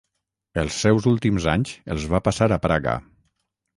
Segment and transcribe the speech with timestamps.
[0.61, 2.97] Els seus últims anys els va passar a Praga.